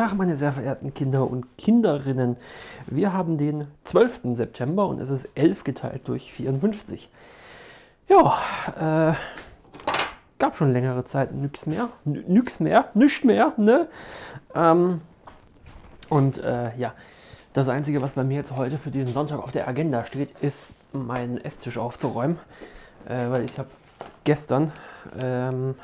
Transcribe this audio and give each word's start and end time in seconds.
Tag, 0.00 0.16
meine 0.16 0.38
sehr 0.38 0.54
verehrten 0.54 0.94
Kinder 0.94 1.30
und 1.30 1.58
Kinderinnen. 1.58 2.38
Wir 2.86 3.12
haben 3.12 3.36
den 3.36 3.66
12. 3.84 4.20
September 4.32 4.86
und 4.86 4.98
es 4.98 5.10
ist 5.10 5.28
11 5.34 5.62
geteilt 5.62 6.08
durch 6.08 6.32
54. 6.32 7.10
Ja, 8.08 9.10
äh, 9.10 9.14
gab 10.38 10.56
schon 10.56 10.72
längere 10.72 11.04
Zeit 11.04 11.34
nichts 11.34 11.66
mehr. 11.66 11.90
Nix 12.06 12.60
mehr, 12.60 12.88
nichts 12.94 13.24
mehr, 13.24 13.52
ne? 13.58 13.88
Ähm, 14.54 15.02
und 16.08 16.38
äh, 16.38 16.74
ja, 16.78 16.94
das 17.52 17.68
Einzige, 17.68 18.00
was 18.00 18.12
bei 18.12 18.24
mir 18.24 18.38
jetzt 18.38 18.56
heute 18.56 18.78
für 18.78 18.90
diesen 18.90 19.12
Sonntag 19.12 19.38
auf 19.38 19.52
der 19.52 19.68
Agenda 19.68 20.06
steht, 20.06 20.32
ist 20.40 20.72
meinen 20.94 21.36
Esstisch 21.36 21.76
aufzuräumen. 21.76 22.38
Äh, 23.06 23.28
weil 23.28 23.44
ich 23.44 23.58
habe 23.58 23.68
gestern 24.24 24.72
ähm, 25.20 25.74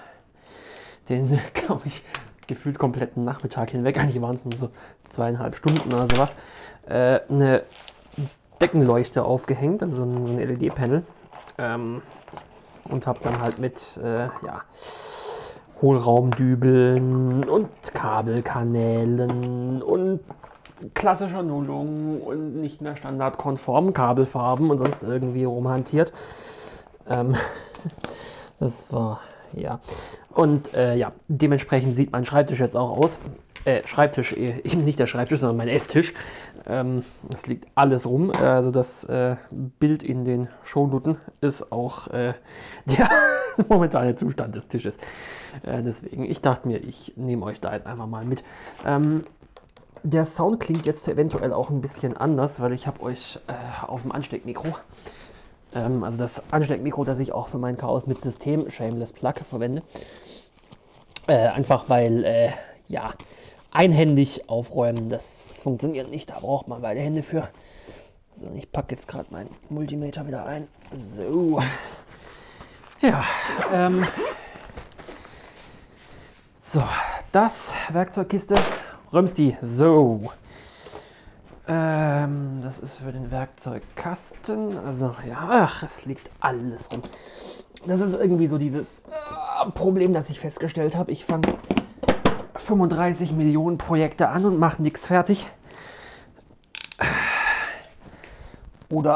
den, 1.10 1.38
glaube 1.52 1.82
ich, 1.84 2.02
gefühlt 2.46 2.78
kompletten 2.78 3.24
Nachmittag 3.24 3.70
hinweg, 3.70 3.98
eigentlich 3.98 4.20
waren 4.22 4.34
es 4.34 4.44
nur 4.44 4.56
so 4.58 4.70
zweieinhalb 5.10 5.56
Stunden 5.56 5.92
oder 5.92 6.06
sowas, 6.06 6.36
äh, 6.88 7.20
eine 7.28 7.62
Deckenleuchte 8.60 9.24
aufgehängt, 9.24 9.82
also 9.82 9.96
so 9.96 10.04
ein, 10.04 10.38
LED-Panel. 10.38 11.02
Ähm, 11.58 12.02
und 12.88 13.06
habe 13.06 13.18
dann 13.22 13.40
halt 13.40 13.58
mit 13.58 13.98
äh, 14.02 14.26
ja, 14.26 14.62
Hohlraumdübeln 15.82 17.48
und 17.48 17.68
Kabelkanälen 17.92 19.82
und 19.82 20.20
klassischer 20.94 21.42
Nullung 21.42 22.20
und 22.22 22.56
nicht 22.60 22.80
mehr 22.80 22.96
standardkonformen 22.96 23.92
Kabelfarben 23.92 24.70
und 24.70 24.78
sonst 24.78 25.02
irgendwie 25.02 25.44
rumhantiert. 25.44 26.12
Ähm, 27.08 27.34
das 28.60 28.92
war 28.92 29.20
ja. 29.56 29.80
Und 30.30 30.74
äh, 30.74 30.96
ja, 30.96 31.12
dementsprechend 31.28 31.96
sieht 31.96 32.12
mein 32.12 32.24
Schreibtisch 32.24 32.60
jetzt 32.60 32.76
auch 32.76 32.96
aus. 32.96 33.18
Äh, 33.64 33.86
Schreibtisch, 33.86 34.32
äh, 34.32 34.60
eben 34.64 34.84
nicht 34.84 34.98
der 34.98 35.06
Schreibtisch, 35.06 35.40
sondern 35.40 35.56
mein 35.56 35.68
Esstisch. 35.68 36.14
Ähm, 36.68 37.02
es 37.32 37.46
liegt 37.46 37.66
alles 37.74 38.06
rum. 38.06 38.30
Also 38.30 38.70
das 38.70 39.04
äh, 39.04 39.36
Bild 39.50 40.02
in 40.02 40.24
den 40.24 40.48
Shownoten 40.62 41.16
ist 41.40 41.72
auch 41.72 42.08
äh, 42.08 42.34
der 42.86 43.10
momentane 43.68 44.16
Zustand 44.16 44.54
des 44.54 44.68
Tisches. 44.68 44.96
Äh, 45.62 45.82
deswegen, 45.82 46.24
ich 46.24 46.40
dachte 46.40 46.68
mir, 46.68 46.78
ich 46.78 47.14
nehme 47.16 47.44
euch 47.44 47.60
da 47.60 47.72
jetzt 47.72 47.86
einfach 47.86 48.06
mal 48.06 48.24
mit. 48.24 48.44
Ähm, 48.84 49.24
der 50.02 50.24
Sound 50.24 50.60
klingt 50.60 50.86
jetzt 50.86 51.08
eventuell 51.08 51.52
auch 51.52 51.70
ein 51.70 51.80
bisschen 51.80 52.16
anders, 52.16 52.60
weil 52.60 52.72
ich 52.72 52.86
habe 52.86 53.02
euch 53.02 53.40
äh, 53.48 53.86
auf 53.86 54.02
dem 54.02 54.12
Ansteckmikro 54.12 54.76
ähm, 55.76 56.02
also 56.02 56.18
das 56.18 56.42
Ansteckmikro, 56.52 57.04
das 57.04 57.18
ich 57.18 57.32
auch 57.32 57.48
für 57.48 57.58
mein 57.58 57.76
Chaos 57.76 58.06
mit 58.06 58.20
System 58.20 58.70
Shameless 58.70 59.12
Plug 59.12 59.34
verwende. 59.44 59.82
Äh, 61.26 61.48
einfach 61.48 61.88
weil, 61.88 62.24
äh, 62.24 62.50
ja, 62.88 63.12
einhändig 63.70 64.48
aufräumen, 64.48 65.10
das 65.10 65.60
funktioniert 65.62 66.10
nicht. 66.10 66.30
Da 66.30 66.38
braucht 66.40 66.68
man 66.68 66.82
beide 66.82 67.00
Hände 67.00 67.22
für. 67.22 67.48
So, 68.34 68.48
ich 68.54 68.70
packe 68.70 68.94
jetzt 68.94 69.08
gerade 69.08 69.26
meinen 69.30 69.50
Multimeter 69.68 70.26
wieder 70.26 70.46
ein. 70.46 70.68
So. 70.94 71.60
Ja, 73.02 73.24
ähm. 73.72 74.06
So, 76.62 76.82
das 77.32 77.72
Werkzeugkiste 77.90 78.56
räumst 79.12 79.38
die 79.38 79.56
so. 79.60 80.32
Ähm, 81.68 82.60
das 82.62 82.78
ist 82.78 82.98
für 82.98 83.12
den 83.12 83.30
Werkzeugkasten. 83.30 84.78
Also 84.86 85.14
ja, 85.28 85.48
ach, 85.50 85.82
es 85.82 86.04
liegt 86.04 86.30
alles 86.40 86.92
rum. 86.92 87.02
Das 87.86 88.00
ist 88.00 88.14
irgendwie 88.14 88.46
so 88.46 88.56
dieses 88.56 89.00
äh, 89.00 89.70
Problem, 89.72 90.12
das 90.12 90.30
ich 90.30 90.38
festgestellt 90.38 90.96
habe. 90.96 91.10
Ich 91.10 91.24
fange 91.24 91.46
35 92.54 93.32
Millionen 93.32 93.78
Projekte 93.78 94.28
an 94.28 94.44
und 94.44 94.58
mache 94.58 94.80
nichts 94.80 95.08
fertig. 95.08 95.48
Oder 98.92 99.14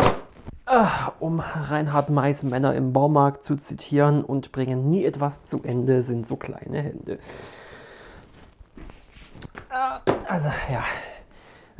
äh, 0.67 0.87
um 1.21 1.41
Reinhard 1.41 2.11
Meis 2.11 2.43
Männer 2.43 2.75
im 2.75 2.93
Baumarkt 2.93 3.44
zu 3.44 3.56
zitieren 3.56 4.25
und 4.25 4.50
bringen 4.50 4.91
nie 4.91 5.05
etwas 5.05 5.47
zu 5.47 5.62
Ende, 5.62 6.03
sind 6.03 6.27
so 6.27 6.37
kleine 6.37 6.82
Hände. 6.82 7.19
Äh, 9.71 10.11
also 10.28 10.49
ja. 10.71 10.82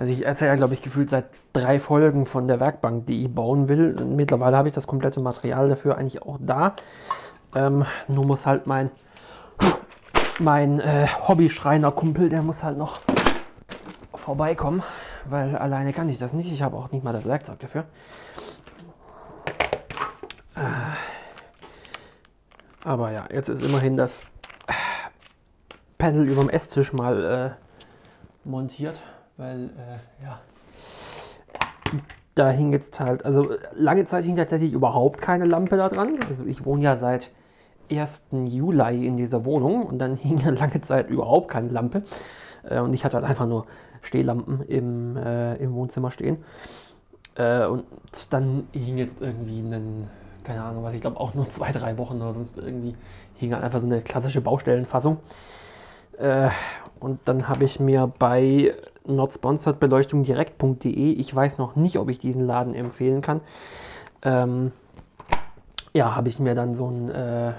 Also 0.01 0.15
ich 0.15 0.25
erzähle, 0.25 0.57
glaube 0.57 0.73
ich, 0.73 0.81
gefühlt 0.81 1.11
seit 1.11 1.27
drei 1.53 1.79
Folgen 1.79 2.25
von 2.25 2.47
der 2.49 2.59
Werkbank, 2.59 3.05
die 3.05 3.21
ich 3.21 3.35
bauen 3.35 3.69
will. 3.69 3.93
Mittlerweile 4.03 4.57
habe 4.57 4.67
ich 4.67 4.73
das 4.75 4.87
komplette 4.87 5.21
Material 5.21 5.69
dafür 5.69 5.99
eigentlich 5.99 6.23
auch 6.23 6.39
da. 6.41 6.75
Ähm, 7.55 7.85
nur 8.09 8.25
muss 8.25 8.47
halt 8.47 8.67
mein, 8.67 8.91
mein 10.39 10.81
äh, 10.81 11.07
Hobby-Schreiner-Kumpel, 11.29 12.31
der 12.31 12.41
muss 12.41 12.65
halt 12.65 12.79
noch 12.79 13.01
vorbeikommen, 14.15 14.83
weil 15.27 15.55
alleine 15.55 15.93
kann 15.93 16.09
ich 16.09 16.17
das 16.17 16.33
nicht. 16.33 16.51
Ich 16.51 16.63
habe 16.63 16.79
auch 16.79 16.91
nicht 16.93 17.05
mal 17.05 17.13
das 17.13 17.27
Werkzeug 17.27 17.59
dafür. 17.59 17.85
Äh, 20.57 20.61
aber 22.85 23.13
ja, 23.13 23.29
jetzt 23.31 23.51
ist 23.51 23.63
immerhin 23.63 23.99
das 23.99 24.23
Panel 25.99 26.27
über 26.27 26.41
dem 26.41 26.49
Esstisch 26.49 26.95
mal 26.95 27.23
äh, 27.55 28.49
montiert 28.49 29.03
weil 29.41 29.65
äh, 29.65 30.25
ja, 30.25 30.39
da 32.35 32.51
hing 32.51 32.73
jetzt 32.73 33.01
halt, 33.01 33.25
also 33.25 33.51
lange 33.75 34.05
Zeit 34.05 34.25
hing 34.25 34.37
tatsächlich 34.37 34.73
überhaupt 34.73 35.21
keine 35.21 35.47
Lampe 35.47 35.77
da 35.77 35.89
dran. 35.89 36.19
Also 36.29 36.45
ich 36.45 36.65
wohne 36.65 36.83
ja 36.83 36.97
seit 36.97 37.31
1. 37.91 38.27
Juli 38.45 39.07
in 39.07 39.17
dieser 39.17 39.45
Wohnung 39.45 39.85
und 39.85 39.99
dann 39.99 40.15
hing 40.17 40.41
lange 40.45 40.81
Zeit 40.83 41.09
überhaupt 41.09 41.49
keine 41.49 41.71
Lampe. 41.71 42.03
Äh, 42.69 42.81
und 42.81 42.93
ich 42.93 43.05
hatte 43.05 43.17
halt 43.17 43.27
einfach 43.27 43.47
nur 43.47 43.67
Stehlampen 44.03 44.63
im, 44.63 45.17
äh, 45.17 45.57
im 45.57 45.75
Wohnzimmer 45.75 46.11
stehen. 46.11 46.45
Äh, 47.35 47.65
und 47.67 47.85
dann 48.31 48.69
hing 48.73 48.99
jetzt 48.99 49.23
irgendwie 49.23 49.61
ein, 49.61 50.09
keine 50.45 50.63
Ahnung 50.63 50.85
was, 50.85 50.95
ich 50.95 51.01
glaube 51.01 51.19
auch 51.19 51.35
nur 51.35 51.49
zwei, 51.51 51.73
drei 51.73 51.97
Wochen 51.99 52.17
oder 52.17 52.35
sonst 52.35 52.59
irgendwie, 52.59 52.95
hing 53.37 53.55
halt 53.55 53.65
einfach 53.65 53.81
so 53.81 53.87
eine 53.87 54.03
klassische 54.03 54.43
Baustellenfassung. 54.43 55.19
Äh, 56.19 56.51
und 57.01 57.21
dann 57.25 57.49
habe 57.49 57.65
ich 57.65 57.81
mir 57.81 58.13
bei 58.19 58.75
not 59.07 59.33
sponsored 59.33 59.81
Beleuchtung 59.81 60.25
direkt.de, 60.25 61.13
ich 61.13 61.35
weiß 61.35 61.59
noch 61.59 61.77
nicht, 61.77 61.99
ob 61.99 62.09
ich 62.11 62.19
diesen 62.19 62.47
Laden 62.47 62.75
empfehlen 62.75 63.23
kann, 63.23 63.41
ähm, 64.23 64.73
ja, 65.93 66.15
habe 66.15 66.29
ich 66.29 66.39
mir 66.39 66.55
dann 66.55 66.75
so 66.75 66.89
ein, 66.89 67.11
äh, 67.11 67.53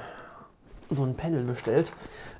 so 0.89 1.03
ein 1.03 1.15
Panel 1.15 1.43
bestellt, 1.43 1.91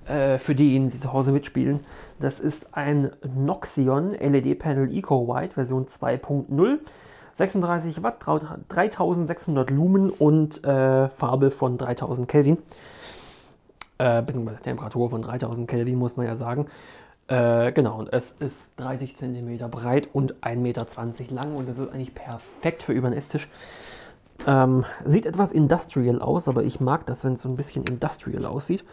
äh, 0.08 0.38
für 0.38 0.56
diejenigen, 0.56 0.92
die 0.92 1.00
zu 1.00 1.12
Hause 1.12 1.32
mitspielen. 1.32 1.82
Das 2.20 2.40
ist 2.40 2.76
ein 2.76 3.12
Noxion 3.36 4.14
LED-Panel 4.14 4.96
Eco 4.96 5.28
White 5.28 5.56
Version 5.56 5.88
2.0. 5.88 6.80
36 7.34 8.04
Watt, 8.04 8.18
3600 8.68 9.70
Lumen 9.70 10.10
und 10.10 10.64
äh, 10.66 11.08
Farbe 11.10 11.50
von 11.50 11.78
3000 11.78 12.28
Kelvin 12.28 12.58
äh, 14.02 14.22
beziehungsweise 14.24 14.62
Temperatur 14.62 15.10
von 15.10 15.22
3000 15.22 15.68
Kelvin, 15.68 16.00
muss 16.00 16.18
man 16.18 16.26
ja 16.26 16.36
sagen. 16.36 16.66
Äh, 17.31 17.72
genau, 17.72 17.97
und 17.97 18.12
es 18.12 18.34
ist 18.34 18.78
30 18.78 19.16
cm 19.16 19.58
breit 19.72 20.09
und 20.12 20.36
1,20 20.42 20.58
Meter 20.58 20.86
lang 21.30 21.56
und 21.56 21.69
das 21.69 21.78
ist 21.78 21.90
eigentlich 21.94 22.14
perfekt 22.14 22.84
für 22.84 22.92
über 22.92 23.09
den 23.09 23.18
Esstisch. 23.18 23.47
Ähm, 24.46 24.84
sieht 25.06 25.25
etwas 25.25 25.53
industrial 25.53 26.22
aus, 26.22 26.50
aber 26.50 26.64
ich 26.64 26.81
mag 26.81 27.06
das, 27.06 27.24
wenn 27.24 27.34
es 27.34 27.41
so 27.41 27.47
ein 27.47 27.56
bisschen 27.56 27.86
industrial 27.86 28.46
aussieht. 28.46 28.84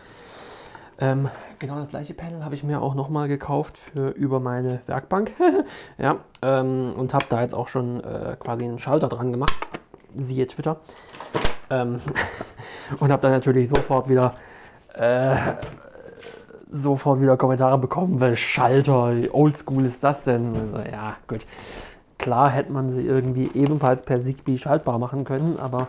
Ähm, 1.00 1.28
genau 1.58 1.80
das 1.80 1.88
gleiche 1.88 2.14
Panel 2.14 2.44
habe 2.44 2.54
ich 2.54 2.62
mir 2.62 2.80
auch 2.80 2.94
nochmal 2.94 3.26
gekauft 3.26 3.76
für 3.76 4.10
über 4.10 4.38
meine 4.38 4.82
Werkbank. 4.86 5.32
ja, 5.98 6.18
ähm, 6.40 6.92
und 6.96 7.14
habe 7.14 7.24
da 7.28 7.42
jetzt 7.42 7.56
auch 7.56 7.66
schon 7.66 8.04
äh, 8.04 8.36
quasi 8.38 8.62
einen 8.62 8.78
Schalter 8.78 9.08
dran 9.08 9.32
gemacht. 9.32 9.54
Siehe 10.14 10.46
Twitter. 10.46 10.76
Ähm, 11.70 11.98
und 13.00 13.10
habe 13.10 13.20
dann 13.20 13.32
natürlich 13.32 13.68
sofort 13.68 14.08
wieder 14.08 14.34
äh, 14.94 15.34
sofort 16.70 17.20
wieder 17.20 17.36
Kommentare 17.36 17.78
bekommen, 17.78 18.20
weil 18.20 18.36
Schalter, 18.36 19.14
oldschool 19.32 19.84
ist 19.84 20.04
das 20.04 20.24
denn? 20.24 20.54
Also, 20.56 20.78
ja, 20.78 21.16
gut. 21.26 21.46
Klar 22.18 22.50
hätte 22.50 22.72
man 22.72 22.90
sie 22.90 23.06
irgendwie 23.06 23.50
ebenfalls 23.54 24.02
per 24.02 24.18
Zigbee 24.18 24.58
schaltbar 24.58 24.98
machen 24.98 25.24
können, 25.24 25.58
aber 25.58 25.88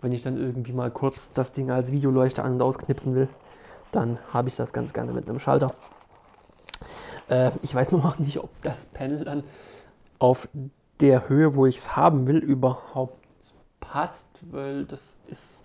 wenn 0.00 0.12
ich 0.12 0.22
dann 0.22 0.36
irgendwie 0.36 0.72
mal 0.72 0.90
kurz 0.90 1.32
das 1.32 1.52
Ding 1.52 1.70
als 1.70 1.92
Videoleuchte 1.92 2.42
an- 2.42 2.54
und 2.54 2.62
ausknipsen 2.62 3.14
will, 3.14 3.28
dann 3.92 4.18
habe 4.32 4.48
ich 4.48 4.56
das 4.56 4.72
ganz 4.72 4.92
gerne 4.92 5.12
mit 5.12 5.28
einem 5.28 5.38
Schalter. 5.38 5.68
Äh, 7.28 7.52
ich 7.62 7.74
weiß 7.74 7.92
nur 7.92 8.02
noch 8.02 8.18
nicht, 8.18 8.38
ob 8.38 8.50
das 8.62 8.86
Panel 8.86 9.24
dann 9.24 9.44
auf 10.18 10.48
der 11.00 11.28
Höhe, 11.28 11.54
wo 11.54 11.66
ich 11.66 11.78
es 11.78 11.96
haben 11.96 12.26
will, 12.26 12.38
überhaupt 12.38 13.18
passt, 13.80 14.30
weil 14.50 14.84
das 14.84 15.16
ist 15.28 15.61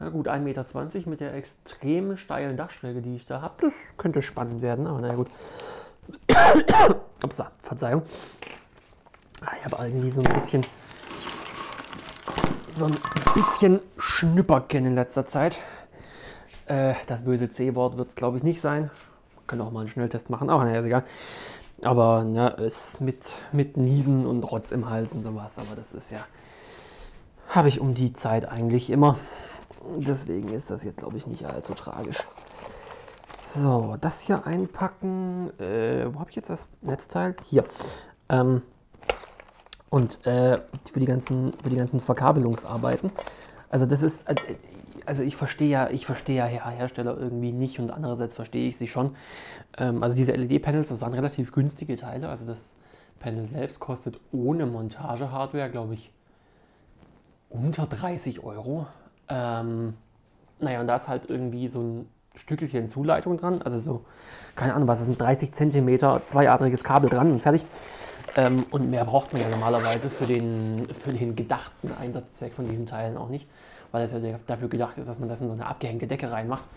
na 0.00 0.08
gut, 0.08 0.28
1,20 0.28 0.40
Meter 0.40 1.10
mit 1.10 1.20
der 1.20 1.34
extrem 1.34 2.16
steilen 2.16 2.56
Dachschräge, 2.56 3.02
die 3.02 3.16
ich 3.16 3.26
da 3.26 3.42
habe. 3.42 3.54
Das 3.60 3.74
könnte 3.98 4.22
spannend 4.22 4.62
werden, 4.62 4.86
aber 4.86 5.02
naja 5.02 5.14
gut. 5.14 5.28
Upsa, 7.22 7.50
Verzeihung. 7.62 8.02
Ah, 9.44 9.52
ich 9.58 9.64
habe 9.66 9.84
irgendwie 9.84 10.10
so 10.10 10.22
ein 10.22 10.32
bisschen 10.34 10.64
so 12.72 12.86
ein 12.86 12.96
bisschen 13.34 13.80
Schnüpperken 13.98 14.86
in 14.86 14.94
letzter 14.94 15.26
Zeit. 15.26 15.58
Äh, 16.64 16.94
das 17.06 17.24
böse 17.24 17.50
C-Wort 17.50 17.98
wird 17.98 18.08
es 18.08 18.14
glaube 18.16 18.38
ich 18.38 18.42
nicht 18.42 18.62
sein. 18.62 18.90
können 19.46 19.60
auch 19.60 19.70
mal 19.70 19.80
einen 19.80 19.88
Schnelltest 19.90 20.30
machen, 20.30 20.48
aber 20.48 20.64
naja, 20.64 20.80
ist 20.80 20.86
egal. 20.86 21.04
Aber 21.82 22.26
ja, 22.32 22.48
ist 22.48 23.02
mit, 23.02 23.34
mit 23.52 23.76
Niesen 23.76 24.26
und 24.26 24.44
Rotz 24.44 24.70
im 24.70 24.88
Hals 24.88 25.12
und 25.12 25.22
sowas, 25.22 25.58
aber 25.58 25.76
das 25.76 25.92
ist 25.92 26.10
ja, 26.10 26.20
habe 27.48 27.68
ich 27.68 27.80
um 27.80 27.94
die 27.94 28.14
Zeit 28.14 28.48
eigentlich 28.48 28.88
immer. 28.88 29.18
Deswegen 29.98 30.48
ist 30.48 30.70
das 30.70 30.84
jetzt, 30.84 30.98
glaube 30.98 31.16
ich, 31.16 31.26
nicht 31.26 31.44
allzu 31.44 31.74
tragisch. 31.74 32.24
So, 33.42 33.96
das 34.00 34.20
hier 34.20 34.46
einpacken. 34.46 35.50
Äh, 35.58 36.06
wo 36.12 36.20
habe 36.20 36.30
ich 36.30 36.36
jetzt 36.36 36.50
das 36.50 36.68
Netzteil? 36.82 37.34
Hier. 37.46 37.64
Ähm, 38.28 38.62
und 39.88 40.24
äh, 40.26 40.58
für, 40.92 41.00
die 41.00 41.06
ganzen, 41.06 41.52
für 41.62 41.70
die 41.70 41.76
ganzen 41.76 42.00
Verkabelungsarbeiten. 42.00 43.10
Also 43.68 43.86
das 43.86 44.02
ist, 44.02 44.28
äh, 44.28 44.36
also 45.04 45.22
ich 45.22 45.34
verstehe 45.34 45.68
ja, 45.68 45.90
ich 45.90 46.06
verstehe 46.06 46.36
ja 46.36 46.46
Hersteller 46.46 47.16
irgendwie 47.18 47.52
nicht 47.52 47.80
und 47.80 47.90
andererseits 47.90 48.36
verstehe 48.36 48.68
ich 48.68 48.76
sie 48.76 48.86
schon. 48.86 49.16
Ähm, 49.78 50.02
also 50.02 50.14
diese 50.14 50.32
LED-Panels, 50.32 50.88
das 50.88 51.00
waren 51.00 51.14
relativ 51.14 51.52
günstige 51.52 51.96
Teile. 51.96 52.28
Also 52.28 52.46
das 52.46 52.76
Panel 53.18 53.46
selbst 53.48 53.80
kostet 53.80 54.20
ohne 54.32 54.66
Montage-Hardware, 54.66 55.70
glaube 55.70 55.94
ich, 55.94 56.12
unter 57.48 57.86
30 57.86 58.44
Euro. 58.44 58.86
Ähm, 59.30 59.94
naja, 60.58 60.80
und 60.80 60.86
da 60.86 60.96
ist 60.96 61.08
halt 61.08 61.30
irgendwie 61.30 61.68
so 61.68 61.80
ein 61.80 62.08
Stückchen 62.34 62.88
Zuleitung 62.88 63.38
dran. 63.38 63.62
Also 63.62 63.78
so, 63.78 64.04
keine 64.56 64.74
Ahnung, 64.74 64.88
was 64.88 64.98
das 64.98 65.06
sind, 65.06 65.20
30 65.20 65.52
cm 65.52 65.98
zweiadriges 66.26 66.84
Kabel 66.84 67.10
dran 67.10 67.32
und 67.32 67.40
fertig. 67.40 67.64
Ähm, 68.36 68.64
und 68.70 68.90
mehr 68.90 69.04
braucht 69.04 69.32
man 69.32 69.42
ja 69.42 69.48
normalerweise 69.48 70.08
für 70.08 70.26
den, 70.26 70.88
für 70.92 71.12
den 71.12 71.34
gedachten 71.34 71.90
Einsatzzweck 72.00 72.54
von 72.54 72.68
diesen 72.68 72.86
Teilen 72.86 73.16
auch 73.16 73.28
nicht, 73.28 73.48
weil 73.90 74.04
es 74.04 74.12
ja 74.12 74.20
dafür 74.46 74.68
gedacht 74.68 74.98
ist, 74.98 75.08
dass 75.08 75.18
man 75.18 75.28
das 75.28 75.40
in 75.40 75.48
so 75.48 75.52
eine 75.52 75.66
abgehängte 75.66 76.06
Decke 76.06 76.30
reinmacht. 76.30 76.68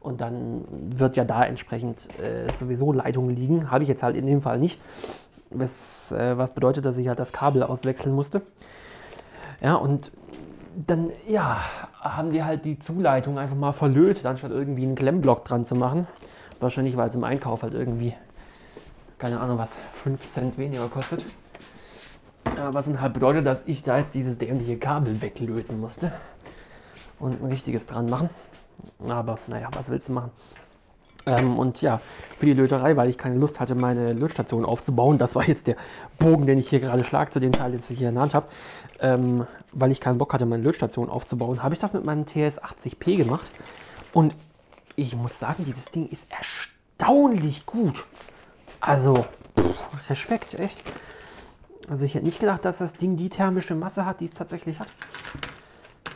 Und 0.00 0.20
dann 0.20 0.64
wird 0.70 1.16
ja 1.16 1.24
da 1.24 1.44
entsprechend 1.44 2.08
äh, 2.20 2.50
sowieso 2.52 2.92
Leitungen 2.92 3.34
liegen. 3.34 3.70
Habe 3.70 3.82
ich 3.82 3.88
jetzt 3.88 4.02
halt 4.02 4.16
in 4.16 4.26
dem 4.26 4.42
Fall 4.42 4.58
nicht. 4.58 4.80
Was, 5.50 6.12
äh, 6.12 6.36
was 6.38 6.52
bedeutet, 6.52 6.84
dass 6.84 6.98
ich 6.98 7.08
halt 7.08 7.18
das 7.18 7.32
Kabel 7.32 7.62
auswechseln 7.62 8.14
musste. 8.14 8.42
Ja, 9.60 9.74
und 9.74 10.12
dann, 10.86 11.10
ja, 11.26 11.60
haben 12.00 12.32
die 12.32 12.44
halt 12.44 12.64
die 12.64 12.78
Zuleitung 12.78 13.38
einfach 13.38 13.56
mal 13.56 13.72
verlötet, 13.72 14.26
anstatt 14.26 14.52
irgendwie 14.52 14.84
einen 14.84 14.94
Klemmblock 14.94 15.44
dran 15.44 15.64
zu 15.64 15.74
machen. 15.74 16.06
Wahrscheinlich, 16.60 16.96
weil 16.96 17.08
es 17.08 17.14
im 17.14 17.24
Einkauf 17.24 17.62
halt 17.62 17.74
irgendwie 17.74 18.14
keine 19.18 19.40
Ahnung 19.40 19.58
was, 19.58 19.76
5 19.94 20.22
Cent 20.22 20.58
weniger 20.58 20.88
kostet. 20.88 21.24
was 22.70 22.86
dann 22.86 23.00
halt 23.00 23.12
bedeutet, 23.12 23.46
dass 23.46 23.66
ich 23.66 23.82
da 23.82 23.98
jetzt 23.98 24.14
dieses 24.14 24.38
dämliche 24.38 24.78
Kabel 24.78 25.20
weglöten 25.20 25.80
musste 25.80 26.12
und 27.18 27.42
ein 27.42 27.46
richtiges 27.46 27.86
dran 27.86 28.08
machen. 28.08 28.30
Aber 29.06 29.38
naja, 29.46 29.68
was 29.72 29.90
willst 29.90 30.08
du 30.08 30.12
machen? 30.12 30.30
Ähm, 31.26 31.58
und 31.58 31.82
ja, 31.82 32.00
für 32.36 32.46
die 32.46 32.54
Löterei, 32.54 32.96
weil 32.96 33.10
ich 33.10 33.18
keine 33.18 33.36
Lust 33.36 33.60
hatte, 33.60 33.74
meine 33.74 34.12
Lötstation 34.12 34.64
aufzubauen, 34.64 35.18
das 35.18 35.34
war 35.34 35.46
jetzt 35.46 35.66
der 35.66 35.76
Bogen, 36.18 36.46
den 36.46 36.58
ich 36.58 36.68
hier 36.68 36.80
gerade 36.80 37.04
schlage 37.04 37.30
zu 37.30 37.40
dem 37.40 37.52
Teil, 37.52 37.72
den 37.72 37.80
ich 37.80 37.98
hier 37.98 38.14
Hand 38.14 38.34
habe, 38.34 38.46
ähm, 39.00 39.46
weil 39.72 39.90
ich 39.90 40.00
keinen 40.00 40.18
Bock 40.18 40.32
hatte, 40.32 40.46
meine 40.46 40.62
Lötstation 40.62 41.10
aufzubauen, 41.10 41.62
habe 41.62 41.74
ich 41.74 41.80
das 41.80 41.92
mit 41.92 42.04
meinem 42.04 42.24
TS80P 42.24 43.16
gemacht. 43.16 43.50
Und 44.12 44.34
ich 44.96 45.14
muss 45.14 45.38
sagen, 45.38 45.64
dieses 45.64 45.86
Ding 45.86 46.08
ist 46.08 46.26
erstaunlich 46.30 47.66
gut. 47.66 48.04
Also, 48.80 49.26
pff, 49.58 50.10
Respekt, 50.10 50.54
echt. 50.54 50.82
Also 51.88 52.04
ich 52.04 52.14
hätte 52.14 52.26
nicht 52.26 52.40
gedacht, 52.40 52.64
dass 52.64 52.78
das 52.78 52.94
Ding 52.94 53.16
die 53.16 53.28
thermische 53.28 53.74
Masse 53.74 54.04
hat, 54.04 54.20
die 54.20 54.26
es 54.26 54.32
tatsächlich 54.32 54.78
hat. 54.78 54.88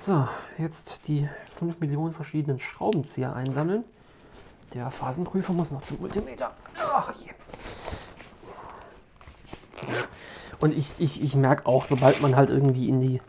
So, 0.05 0.29
jetzt 0.59 1.07
die 1.07 1.29
5 1.55 1.81
Millionen 1.81 2.13
verschiedenen 2.13 2.59
Schraubenzieher 2.59 3.35
einsammeln. 3.35 3.85
Der 4.75 4.91
Phasenprüfer 4.91 5.53
muss 5.53 5.71
noch 5.71 5.83
zum 5.83 6.01
Multimeter. 6.01 6.49
Ach 6.79 7.13
je. 7.17 7.31
Und 10.61 10.77
ich, 10.77 10.99
ich, 10.99 11.23
ich 11.23 11.35
merke 11.35 11.67
auch, 11.67 11.87
sobald 11.87 12.23
man 12.23 12.37
halt 12.37 12.49
irgendwie 12.49 12.89
in 12.89 13.01
die 13.01 13.21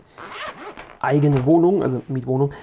eigene 1.01 1.45
Wohnung, 1.45 1.83
also 1.83 2.01
Mietwohnung, 2.07 2.53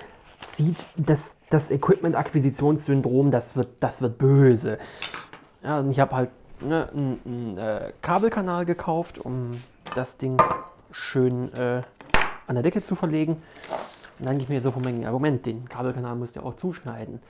zieht, 0.46 0.88
dass 0.96 1.36
das 1.50 1.70
Equipment-Akquisitionssyndrom, 1.70 3.30
das 3.30 3.56
wird, 3.56 3.68
das 3.80 4.00
wird 4.00 4.18
böse. 4.18 4.78
Ja, 5.62 5.80
und 5.80 5.90
ich 5.90 6.00
habe 6.00 6.16
halt 6.16 6.30
ne, 6.60 6.88
einen, 6.92 7.58
äh, 7.58 7.92
Kabelkanal 8.00 8.64
gekauft, 8.64 9.18
um 9.18 9.60
das 9.94 10.16
Ding 10.16 10.40
schön 10.90 11.52
äh, 11.52 11.82
an 12.46 12.54
der 12.54 12.62
Decke 12.62 12.82
zu 12.82 12.94
verlegen. 12.94 13.42
Und 14.18 14.26
dann 14.26 14.38
ging 14.38 14.48
mir 14.48 14.60
so 14.60 14.70
vom 14.70 14.82
Argument, 15.04 15.44
den 15.46 15.68
Kabelkanal 15.68 16.14
musst 16.14 16.36
du 16.36 16.40
auch 16.40 16.56
zuschneiden. 16.56 17.20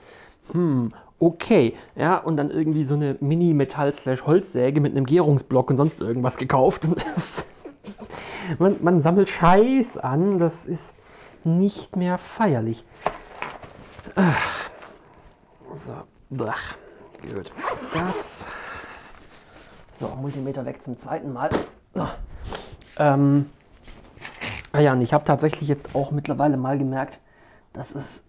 Hm, 0.51 0.93
okay. 1.19 1.75
Ja, 1.95 2.17
und 2.17 2.37
dann 2.37 2.49
irgendwie 2.49 2.85
so 2.85 2.95
eine 2.95 3.17
Mini-Metall-Holzsäge 3.19 4.81
mit 4.81 4.91
einem 4.91 5.05
Gärungsblock 5.05 5.69
und 5.69 5.77
sonst 5.77 6.01
irgendwas 6.01 6.37
gekauft. 6.37 6.87
man, 8.59 8.77
man 8.81 9.01
sammelt 9.01 9.29
Scheiß 9.29 9.97
an, 9.97 10.39
das 10.39 10.65
ist 10.65 10.95
nicht 11.43 11.95
mehr 11.95 12.17
feierlich. 12.17 12.85
So, 15.73 15.93
blach. 16.29 16.75
Gut. 17.21 17.51
Das 17.93 18.47
so, 20.01 20.07
Multimeter 20.19 20.65
weg 20.65 20.81
zum 20.81 20.97
zweiten 20.97 21.31
Mal. 21.31 21.51
So. 21.93 22.07
Ähm, 22.97 23.45
ah 24.71 24.79
ja, 24.79 24.93
und 24.93 25.01
ich 25.01 25.13
habe 25.13 25.25
tatsächlich 25.25 25.69
jetzt 25.69 25.93
auch 25.93 26.09
mittlerweile 26.09 26.57
mal 26.57 26.77
gemerkt, 26.77 27.19
dass 27.71 27.93
es 27.93 28.23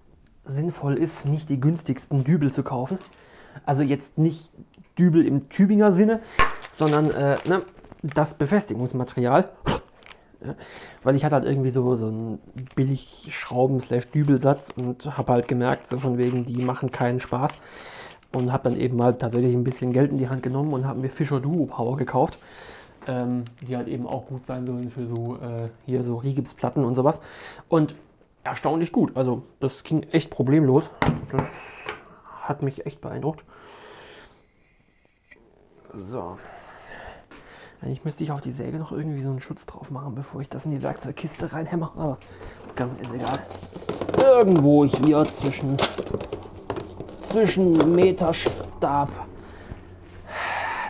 sinnvoll 0.44 0.94
ist, 0.94 1.26
nicht 1.26 1.48
die 1.48 1.60
günstigsten 1.60 2.24
Dübel 2.24 2.52
zu 2.52 2.62
kaufen. 2.62 2.98
Also 3.64 3.82
jetzt 3.82 4.18
nicht 4.18 4.50
Dübel 4.98 5.26
im 5.26 5.48
Tübinger 5.48 5.92
Sinne, 5.92 6.20
sondern 6.72 7.10
äh, 7.10 7.36
ne, 7.46 7.62
das 8.02 8.34
Befestigungsmaterial. 8.34 9.48
Weil 11.04 11.14
ich 11.14 11.24
hatte 11.24 11.36
halt 11.36 11.44
irgendwie 11.44 11.70
so, 11.70 11.96
so 11.96 12.06
einen 12.06 12.40
billig 12.74 13.28
Schrauben-Dübelsatz 13.30 14.70
und 14.76 15.16
habe 15.16 15.32
halt 15.32 15.46
gemerkt, 15.46 15.86
so 15.86 15.98
von 15.98 16.18
wegen, 16.18 16.44
die 16.44 16.62
machen 16.62 16.90
keinen 16.90 17.20
Spaß 17.20 17.58
und 18.32 18.52
habe 18.52 18.68
dann 18.68 18.78
eben 18.78 18.96
mal 18.96 19.14
tatsächlich 19.14 19.54
ein 19.54 19.64
bisschen 19.64 19.92
Geld 19.92 20.10
in 20.10 20.18
die 20.18 20.28
Hand 20.28 20.42
genommen 20.42 20.72
und 20.72 20.86
habe 20.86 20.98
mir 21.00 21.10
Fischer 21.10 21.38
Duo 21.40 21.66
Power 21.66 21.96
gekauft, 21.96 22.38
ähm, 23.06 23.44
die 23.60 23.76
halt 23.76 23.88
eben 23.88 24.06
auch 24.06 24.26
gut 24.26 24.46
sein 24.46 24.66
sollen 24.66 24.90
für 24.90 25.06
so 25.06 25.36
äh, 25.36 25.68
hier 25.86 26.02
so 26.02 26.16
Rigipsplatten 26.16 26.84
und 26.84 26.94
sowas. 26.94 27.20
Und 27.68 27.94
erstaunlich 28.44 28.92
gut. 28.92 29.16
Also 29.16 29.42
das 29.60 29.82
ging 29.82 30.02
echt 30.04 30.30
problemlos. 30.30 30.90
Das 31.30 31.46
hat 32.42 32.62
mich 32.62 32.86
echt 32.86 33.00
beeindruckt. 33.00 33.44
So. 35.92 36.36
Eigentlich 37.82 38.04
müsste 38.04 38.22
ich 38.22 38.30
auf 38.30 38.40
die 38.40 38.52
Säge 38.52 38.78
noch 38.78 38.92
irgendwie 38.92 39.22
so 39.22 39.30
einen 39.30 39.40
Schutz 39.40 39.66
drauf 39.66 39.90
machen, 39.90 40.14
bevor 40.14 40.40
ich 40.40 40.48
das 40.48 40.64
in 40.64 40.70
die 40.70 40.82
Werkzeugkiste 40.82 41.52
reinhämmer. 41.52 41.92
Aber 41.96 42.18
ist 43.00 43.12
egal. 43.12 43.38
Irgendwo 44.18 44.84
hier 44.84 45.24
zwischen 45.24 45.76
zwischen 47.32 47.94
Meterstab, 47.94 49.08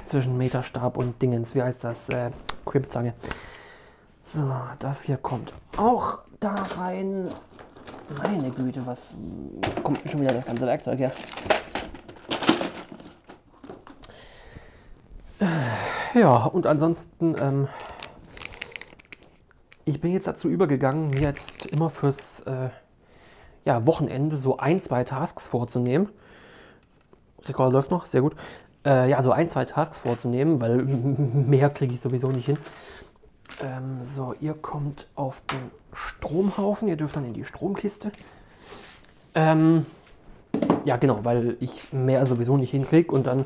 zwischen 0.05 0.37
Meterstab 0.37 0.97
und 0.97 1.23
Dingens, 1.23 1.55
wie 1.55 1.63
heißt 1.63 1.85
das, 1.85 2.09
äh, 2.09 2.31
Quipzange. 2.67 3.15
So, 4.25 4.53
das 4.79 5.03
hier 5.03 5.17
kommt 5.17 5.53
auch 5.77 6.21
da 6.41 6.55
rein. 6.79 7.29
Meine 8.23 8.51
Güte, 8.51 8.87
was 8.87 9.15
kommt 9.83 10.01
schon 10.11 10.21
wieder 10.21 10.33
das 10.33 10.47
ganze 10.47 10.67
Werkzeug 10.67 10.99
her? 10.99 11.13
Ja, 16.15 16.45
und 16.45 16.67
ansonsten, 16.67 17.35
ähm, 17.41 17.69
ich 19.87 20.01
bin 20.01 20.13
jetzt 20.13 20.27
dazu 20.27 20.49
übergegangen, 20.49 21.09
mir 21.09 21.23
jetzt 21.23 21.67
immer 21.67 21.89
fürs 21.89 22.43
äh, 22.43 22.69
ja, 23.65 23.87
Wochenende 23.87 24.37
so 24.37 24.59
ein, 24.59 24.83
zwei 24.83 25.05
Tasks 25.05 25.49
vorzunehmen. 25.49 26.11
Rekord 27.45 27.73
läuft 27.73 27.91
noch, 27.91 28.05
sehr 28.07 28.21
gut. 28.21 28.37
Äh, 28.85 29.09
ja, 29.09 29.23
so 29.23 29.33
ein, 29.33 29.49
zwei 29.49 29.65
Tasks 29.65 30.01
vorzunehmen, 30.01 30.61
weil 30.61 30.77
mehr 30.85 31.71
kriege 31.71 31.95
ich 31.95 32.01
sowieso 32.01 32.29
nicht 32.29 32.47
hin. 32.47 32.59
Ähm, 33.61 34.03
so, 34.03 34.35
ihr 34.41 34.55
kommt 34.55 35.07
auf 35.15 35.43
den 35.51 35.71
Stromhaufen, 35.93 36.89
ihr 36.89 36.97
dürft 36.97 37.17
dann 37.17 37.27
in 37.27 37.35
die 37.35 37.45
Stromkiste. 37.45 38.13
Ähm, 39.35 39.87
ja, 40.85 40.97
genau, 40.97 41.25
weil 41.25 41.57
ich 41.61 41.93
mehr 41.93 42.25
sowieso 42.27 42.57
nicht 42.57 42.71
hinkriege 42.71 43.13
und 43.13 43.27
dann 43.27 43.45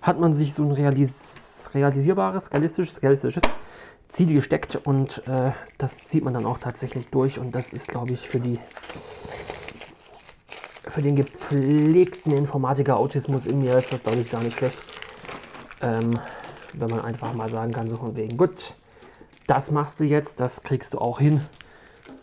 hat 0.00 0.18
man 0.18 0.34
sich 0.34 0.54
so 0.54 0.62
ein 0.62 0.72
realis 0.72 1.70
realisierbares, 1.74 2.52
realistisches, 2.52 3.02
realistisches 3.02 3.42
Ziel 4.08 4.34
gesteckt 4.34 4.76
und 4.76 5.26
äh, 5.26 5.52
das 5.78 5.96
zieht 5.98 6.24
man 6.24 6.34
dann 6.34 6.44
auch 6.44 6.58
tatsächlich 6.58 7.08
durch 7.08 7.38
und 7.38 7.54
das 7.54 7.72
ist, 7.72 7.88
glaube 7.88 8.12
ich, 8.12 8.28
für 8.28 8.40
die 8.40 8.58
für 10.88 11.00
den 11.00 11.16
gepflegten 11.16 12.32
Informatiker-Autismus 12.32 13.46
in 13.46 13.60
mir 13.60 13.76
ist 13.76 13.92
das, 13.92 14.02
glaube 14.02 14.18
ich, 14.18 14.30
gar 14.30 14.42
nicht 14.42 14.58
schlecht. 14.58 14.78
Ähm, 15.80 16.18
wenn 16.74 16.90
man 16.90 17.00
einfach 17.00 17.32
mal 17.32 17.48
sagen 17.48 17.72
kann, 17.72 17.88
so 17.88 17.96
von 17.96 18.16
wegen, 18.16 18.36
gut, 18.36 18.74
das 19.46 19.70
machst 19.70 20.00
du 20.00 20.04
jetzt, 20.04 20.40
das 20.40 20.62
kriegst 20.62 20.94
du 20.94 20.98
auch 20.98 21.18
hin. 21.18 21.40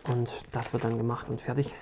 Und 0.05 0.41
das 0.51 0.73
wird 0.73 0.83
dann 0.83 0.97
gemacht 0.97 1.27
und 1.29 1.41
fertig. 1.41 1.73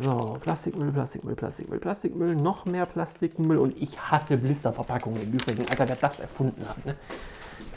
So, 0.00 0.38
Plastikmüll, 0.40 0.92
Plastikmüll, 0.92 1.34
Plastikmüll, 1.34 1.78
Plastikmüll, 1.78 2.36
noch 2.36 2.66
mehr 2.66 2.86
Plastikmüll 2.86 3.56
und 3.56 3.76
ich 3.80 3.98
hasse 3.98 4.36
Blisterverpackungen 4.36 5.22
im 5.22 5.32
Übrigen. 5.32 5.66
Alter, 5.68 5.88
wer 5.88 5.96
das 5.96 6.20
erfunden 6.20 6.62
hat, 6.68 6.84
ne? 6.84 6.94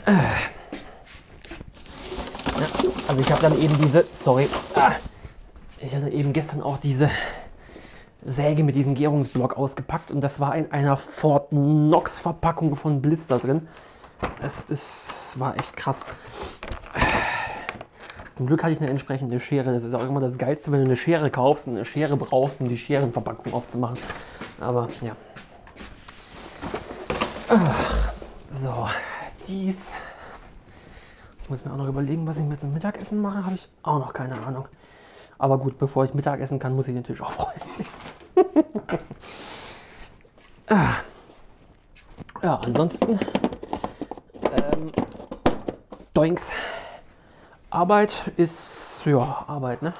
Äh. 0.06 0.12
Ja, 2.60 2.66
also 3.08 3.20
ich 3.20 3.30
habe 3.30 3.40
dann 3.40 3.58
eben 3.58 3.76
diese, 3.80 4.04
sorry, 4.12 4.46
ah, 4.74 4.92
ich 5.78 5.94
hatte 5.94 6.10
eben 6.10 6.32
gestern 6.32 6.62
auch 6.62 6.76
diese 6.76 7.10
Säge 8.24 8.62
mit 8.62 8.76
diesem 8.76 8.94
Gärungsblock 8.94 9.56
ausgepackt 9.56 10.10
und 10.10 10.20
das 10.20 10.38
war 10.38 10.54
in 10.54 10.70
einer 10.70 10.96
Fort 10.96 11.48
Knox 11.48 12.20
Verpackung 12.20 12.76
von 12.76 13.02
Blister 13.02 13.38
drin. 13.38 13.68
Es 14.44 14.64
ist, 14.64 15.38
war 15.38 15.56
echt 15.56 15.76
krass. 15.76 16.04
Zum 18.36 18.46
Glück 18.46 18.64
hatte 18.64 18.72
ich 18.72 18.80
eine 18.80 18.90
entsprechende 18.90 19.38
Schere. 19.38 19.72
Das 19.72 19.84
ist 19.84 19.94
auch 19.94 20.04
immer 20.04 20.20
das 20.20 20.36
Geilste, 20.36 20.72
wenn 20.72 20.80
du 20.80 20.86
eine 20.86 20.96
Schere 20.96 21.30
kaufst 21.30 21.68
und 21.68 21.76
eine 21.76 21.84
Schere 21.84 22.16
brauchst, 22.16 22.60
um 22.60 22.68
die 22.68 22.76
Scherenverpackung 22.76 23.52
aufzumachen. 23.52 23.98
Aber 24.60 24.88
ja. 25.00 25.14
Ach, 27.50 28.12
so, 28.50 28.88
dies. 29.46 29.90
Ich 31.42 31.50
muss 31.50 31.64
mir 31.64 31.72
auch 31.72 31.76
noch 31.76 31.88
überlegen, 31.88 32.26
was 32.26 32.38
ich 32.38 32.44
mir 32.44 32.58
zum 32.58 32.72
Mittagessen 32.72 33.20
mache. 33.20 33.44
Habe 33.44 33.54
ich 33.54 33.68
auch 33.82 33.98
noch 33.98 34.12
keine 34.12 34.40
Ahnung. 34.44 34.66
Aber 35.38 35.58
gut, 35.58 35.78
bevor 35.78 36.04
ich 36.04 36.14
Mittagessen 36.14 36.58
kann, 36.58 36.74
muss 36.74 36.88
ich 36.88 36.94
den 36.94 37.04
Tisch 37.04 37.20
aufräumen. 37.20 37.60
ah. 40.68 40.94
Ja, 42.42 42.56
ansonsten. 42.56 43.20
Doinks. 46.14 46.50
Arbeit 47.70 48.32
ist, 48.36 49.02
ja, 49.06 49.44
Arbeit, 49.46 49.80
ne? 49.80 49.94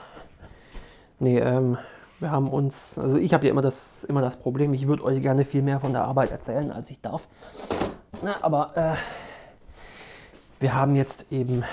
Nee, 1.19 1.39
ähm, 1.39 1.79
wir 2.19 2.31
haben 2.31 2.51
uns, 2.51 2.99
also 2.99 3.17
ich 3.17 3.33
habe 3.33 3.47
ja 3.47 3.51
immer 3.51 3.63
das, 3.63 4.05
immer 4.05 4.21
das 4.21 4.37
Problem, 4.37 4.75
ich 4.75 4.87
würde 4.87 5.05
euch 5.05 5.23
gerne 5.23 5.47
viel 5.47 5.63
mehr 5.63 5.81
von 5.81 5.95
der 5.95 6.05
Arbeit 6.05 6.31
erzählen, 6.31 6.71
als 6.71 6.91
ich 6.91 7.01
darf. 7.01 7.29
Na, 8.23 8.37
aber 8.43 8.77
äh, 8.77 8.95
wir 10.61 10.75
haben 10.75 10.97
jetzt 10.97 11.33
eben 11.33 11.65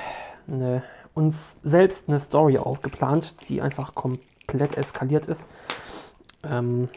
eine, 0.48 0.84
uns 1.14 1.60
selbst 1.64 2.08
eine 2.08 2.18
Story 2.18 2.60
aufgeplant, 2.60 3.50
die 3.50 3.62
einfach 3.62 3.94
komplett 3.94 4.78
eskaliert 4.78 5.26
ist. 5.26 5.46
Ähm, 6.50 6.88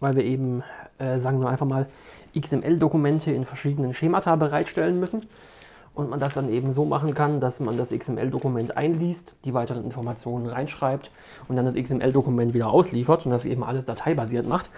weil 0.00 0.16
wir 0.16 0.24
eben, 0.24 0.62
äh, 0.98 1.18
sagen 1.18 1.40
wir 1.40 1.48
einfach 1.48 1.66
mal, 1.66 1.86
XML-Dokumente 2.38 3.32
in 3.32 3.46
verschiedenen 3.46 3.94
Schemata 3.94 4.36
bereitstellen 4.36 5.00
müssen 5.00 5.22
und 5.98 6.08
man 6.08 6.20
das 6.20 6.34
dann 6.34 6.48
eben 6.48 6.72
so 6.72 6.84
machen 6.84 7.12
kann, 7.12 7.40
dass 7.40 7.58
man 7.58 7.76
das 7.76 7.90
XML-Dokument 7.90 8.76
einliest, 8.76 9.34
die 9.44 9.52
weiteren 9.52 9.82
Informationen 9.82 10.46
reinschreibt 10.46 11.10
und 11.48 11.56
dann 11.56 11.64
das 11.64 11.74
XML-Dokument 11.74 12.54
wieder 12.54 12.70
ausliefert 12.70 13.26
und 13.26 13.32
das 13.32 13.44
eben 13.44 13.64
alles 13.64 13.84
dateibasiert 13.84 14.46
macht. 14.46 14.70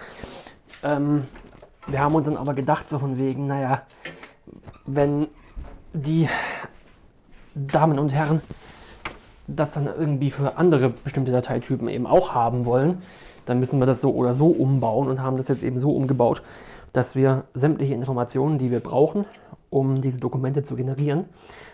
Ähm, 0.83 1.25
wir 1.85 1.99
haben 1.99 2.15
uns 2.15 2.25
dann 2.25 2.37
aber 2.37 2.55
gedacht, 2.55 2.89
so 2.89 2.97
von 2.97 3.19
wegen, 3.19 3.45
naja, 3.45 3.83
wenn 4.87 5.27
die 5.93 6.27
Damen 7.53 7.99
und 7.99 8.09
Herren 8.09 8.41
das 9.45 9.73
dann 9.73 9.85
irgendwie 9.85 10.31
für 10.31 10.57
andere 10.57 10.89
bestimmte 10.89 11.31
Dateitypen 11.31 11.87
eben 11.87 12.07
auch 12.07 12.33
haben 12.33 12.65
wollen, 12.65 13.03
dann 13.45 13.59
müssen 13.59 13.79
wir 13.79 13.85
das 13.85 14.01
so 14.01 14.11
oder 14.15 14.33
so 14.33 14.47
umbauen 14.47 15.07
und 15.07 15.21
haben 15.21 15.37
das 15.37 15.49
jetzt 15.49 15.63
eben 15.63 15.79
so 15.79 15.91
umgebaut, 15.95 16.41
dass 16.93 17.15
wir 17.15 17.43
sämtliche 17.53 17.93
Informationen, 17.93 18.57
die 18.57 18.71
wir 18.71 18.79
brauchen, 18.79 19.25
um 19.71 20.01
diese 20.01 20.19
Dokumente 20.19 20.61
zu 20.61 20.75
generieren, 20.75 21.25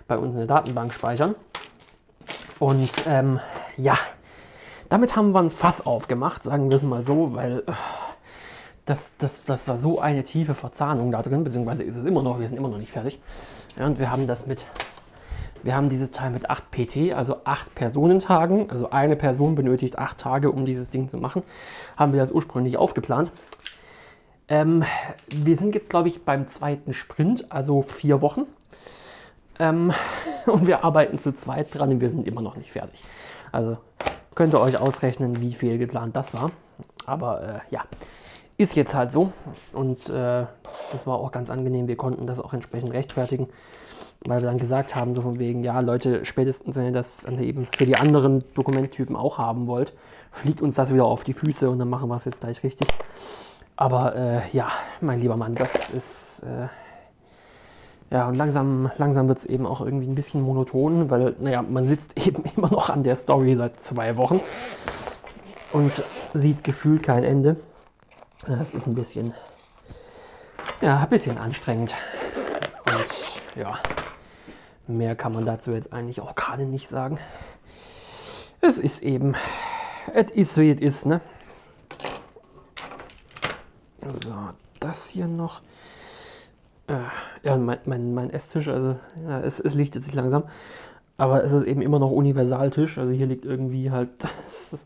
bei 0.08 0.18
uns 0.18 0.34
in 0.34 0.38
der 0.40 0.48
Datenbank 0.48 0.94
speichern. 0.94 1.36
Und 2.60 2.90
ähm, 3.08 3.42
ja, 3.76 3.98
damit 4.88 5.18
haben 5.18 5.34
wir 5.34 5.40
ein 5.40 5.50
Fass 5.50 5.86
aufgemacht, 5.86 6.44
sagen 6.44 6.70
wir 6.70 6.78
es 6.78 6.84
mal 6.84 7.04
so, 7.04 7.36
weil 7.36 7.60
äh, 7.68 7.74
das, 8.86 9.12
das, 9.18 9.44
das 9.44 9.68
war 9.68 9.78
so 9.78 10.00
eine 10.00 10.24
tiefe 10.24 10.54
Verzahnung 10.54 11.12
da 11.12 11.22
drin, 11.22 11.44
beziehungsweise 11.44 11.84
ist 11.84 11.98
es 11.98 12.06
immer 12.06 12.24
noch, 12.24 12.40
wir 12.40 12.48
sind 12.48 12.58
immer 12.58 12.70
noch 12.70 12.78
nicht 12.78 12.92
fertig. 12.92 13.20
Ja, 13.78 13.86
und 13.86 14.00
wir 14.00 14.10
haben 14.12 14.28
das 14.28 14.48
mit, 14.48 14.66
wir 15.62 15.76
haben 15.76 15.90
dieses 15.90 16.12
Teil 16.12 16.32
mit 16.32 16.50
8 16.50 16.72
PT, 16.72 17.14
also 17.14 17.38
8 17.44 17.76
Personentagen, 17.76 18.70
also 18.70 18.92
eine 18.92 19.16
Person 19.16 19.56
benötigt 19.56 19.98
8 19.98 20.18
Tage, 20.18 20.52
um 20.52 20.66
dieses 20.66 20.90
Ding 20.90 21.10
zu 21.10 21.18
machen, 21.18 21.44
haben 21.98 22.14
wir 22.14 22.20
das 22.20 22.32
ursprünglich 22.32 22.78
aufgeplant. 22.78 23.32
Ähm, 24.50 24.84
wir 25.30 25.58
sind 25.58 25.76
jetzt, 25.76 25.90
glaube 25.90 26.08
ich, 26.08 26.24
beim 26.24 26.48
zweiten 26.48 26.94
Sprint, 26.94 27.52
also 27.52 27.82
vier 27.82 28.22
Wochen. 28.22 28.44
Ähm, 29.60 29.94
und 30.46 30.68
wir 30.68 30.84
arbeiten 30.84 31.20
zu 31.20 31.36
zweit 31.36 31.78
dran 31.78 31.92
und 31.92 32.02
wir 32.02 32.10
sind 32.10 32.28
immer 32.28 32.42
noch 32.42 32.56
nicht 32.56 32.72
fertig. 32.72 33.04
Also 33.52 33.78
könnt 34.36 34.54
ihr 34.54 34.62
euch 34.62 34.78
ausrechnen, 34.78 35.42
wie 35.42 35.54
viel 35.54 35.78
geplant 35.78 36.16
das 36.16 36.34
war. 36.34 36.52
Aber 37.06 37.42
äh, 37.42 37.60
ja, 37.74 37.84
ist 38.58 38.76
jetzt 38.76 38.96
halt 38.96 39.12
so. 39.12 39.32
Und 39.74 40.10
äh, 40.10 40.46
das 40.92 41.06
war 41.06 41.18
auch 41.18 41.32
ganz 41.32 41.50
angenehm. 41.50 41.88
Wir 41.88 41.98
konnten 41.98 42.26
das 42.26 42.40
auch 42.40 42.54
entsprechend 42.54 42.94
rechtfertigen, 42.94 43.50
weil 44.26 44.42
wir 44.42 44.48
dann 44.48 44.58
gesagt 44.58 44.96
haben, 44.96 45.14
so 45.14 45.22
von 45.22 45.40
wegen, 45.40 45.64
ja, 45.64 45.80
Leute, 45.80 46.24
spätestens 46.24 46.76
wenn 46.76 46.86
ihr 46.86 46.92
das 46.92 47.26
eben 47.26 47.68
für 47.76 47.86
die 47.86 47.98
anderen 47.98 48.44
Dokumenttypen 48.54 49.16
auch 49.16 49.38
haben 49.38 49.68
wollt, 49.68 49.94
fliegt 50.32 50.62
uns 50.62 50.76
das 50.76 50.94
wieder 50.94 51.06
auf 51.06 51.24
die 51.24 51.34
Füße 51.34 51.70
und 51.70 51.80
dann 51.80 51.90
machen 51.90 52.10
wir 52.10 52.16
es 52.16 52.26
jetzt 52.26 52.42
gleich 52.42 52.64
richtig. 52.64 52.88
Aber 53.78 54.16
äh, 54.16 54.42
ja, 54.52 54.72
mein 55.02 55.20
lieber 55.20 55.38
Mann, 55.38 55.54
das 55.56 55.92
ist. 55.92 56.44
Äh, 56.44 56.68
ja, 58.10 58.28
und 58.28 58.36
langsam, 58.36 58.90
langsam 58.98 59.28
wird 59.28 59.40
es 59.40 59.46
eben 59.46 59.66
auch 59.66 59.82
irgendwie 59.82 60.08
ein 60.08 60.16
bisschen 60.16 60.42
monoton, 60.42 61.10
weil, 61.10 61.36
naja, 61.40 61.62
man 61.62 61.86
sitzt 61.86 62.18
eben 62.28 62.44
immer 62.56 62.70
noch 62.70 62.90
an 62.90 63.04
der 63.04 63.16
Story 63.16 63.56
seit 63.56 63.80
zwei 63.80 64.18
Wochen 64.18 64.42
und 65.74 66.04
sieht 66.34 66.64
gefühlt 66.64 67.04
kein 67.04 67.24
Ende. 67.24 67.58
Das 68.48 68.74
ist 68.74 68.88
ein 68.88 68.96
bisschen, 68.96 69.34
ja, 70.82 71.02
ein 71.02 71.10
bisschen 71.10 71.38
anstrengend. 71.38 71.96
Und 72.86 73.62
ja, 73.62 73.78
mehr 74.88 75.16
kann 75.16 75.34
man 75.34 75.46
dazu 75.46 75.72
jetzt 75.72 75.94
eigentlich 75.94 76.22
auch 76.22 76.34
gerade 76.34 76.66
nicht 76.66 76.88
sagen. 76.88 77.20
Es 78.62 78.80
ist 78.80 79.04
eben, 79.04 79.36
es 80.14 80.32
ist 80.32 80.58
wie 80.58 80.72
es 80.72 80.82
ist, 80.82 81.06
ne? 81.06 81.22
So, 84.12 84.34
das 84.80 85.08
hier 85.08 85.28
noch. 85.28 85.62
Äh, 86.88 86.96
ja, 87.44 87.58
mein, 87.58 87.80
mein, 87.86 88.14
mein, 88.14 88.30
Esstisch, 88.30 88.70
also 88.70 88.96
ja, 89.28 89.42
es, 89.42 89.60
es 89.60 89.74
liegt 89.74 89.96
jetzt 89.96 90.06
nicht 90.06 90.16
langsam. 90.16 90.44
Aber 91.18 91.44
es 91.44 91.52
ist 91.52 91.64
eben 91.64 91.82
immer 91.82 92.00
noch 92.00 92.12
Universaltisch. 92.12 92.98
Also 92.98 93.12
hier 93.12 93.26
liegt 93.26 93.46
irgendwie 93.46 93.92
halt 93.92 94.10
das, 94.46 94.86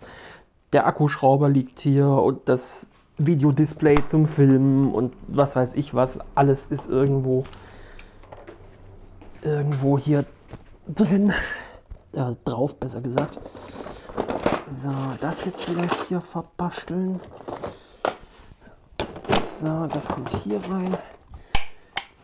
der 0.73 0.87
Akkuschrauber 0.87 1.49
liegt 1.49 1.79
hier 1.79 2.07
und 2.07 2.47
das 2.47 2.87
Videodisplay 3.17 3.97
zum 4.07 4.25
Filmen 4.25 4.93
und 4.93 5.13
was 5.27 5.55
weiß 5.55 5.75
ich 5.75 5.93
was. 5.93 6.19
Alles 6.33 6.67
ist 6.67 6.89
irgendwo 6.89 7.43
irgendwo 9.43 9.97
hier 9.97 10.25
drin. 10.87 11.33
Ja, 12.13 12.35
drauf, 12.45 12.75
besser 12.77 13.01
gesagt. 13.01 13.39
So, 14.65 14.89
das 15.19 15.45
jetzt 15.45 15.65
vielleicht 15.65 16.07
hier 16.07 16.21
verbasteln. 16.21 17.19
So, 19.62 19.86
das 19.86 20.08
kommt 20.08 20.30
hier 20.38 20.60
rein. 20.72 20.98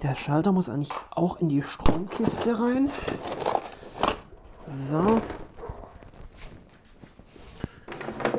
Der 0.02 0.16
Schalter 0.16 0.52
muss 0.52 0.70
eigentlich 0.70 0.90
auch 1.12 1.40
in 1.40 1.50
die 1.50 1.62
Stromkiste 1.62 2.60
rein. 2.60 2.90
So. 4.66 5.22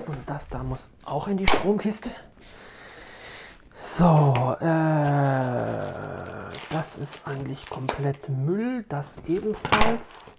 Und 0.05 0.19
das 0.27 0.49
da 0.49 0.65
muss 0.65 0.91
auch 1.05 1.29
in 1.29 1.37
die 1.37 1.47
Stromkiste. 1.47 2.11
So, 3.77 4.57
äh, 4.61 4.67
das 6.71 6.97
ist 7.01 7.21
eigentlich 7.25 7.71
komplett 7.71 8.29
Müll. 8.29 8.85
Das 8.89 9.19
ebenfalls. 9.29 10.35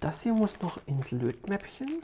Das 0.00 0.20
hier 0.20 0.34
muss 0.34 0.60
noch 0.60 0.80
ins 0.84 1.12
Lötmäppchen. 1.12 2.02